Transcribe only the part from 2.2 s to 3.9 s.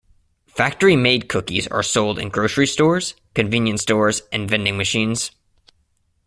grocery stores, convenience